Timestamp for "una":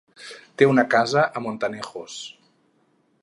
0.69-0.85